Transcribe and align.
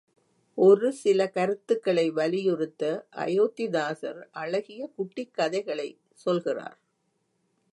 ஒரு 0.57 0.93
சில 0.93 1.27
கருத்துகளை 1.27 2.09
வலியுறுத்த 2.09 2.81
அயோத்திதாசர் 3.15 4.21
அழகிய 4.31 4.89
குட்டிக் 4.95 5.33
கதைகளைச் 5.33 5.99
சொல்கிறார். 6.25 6.77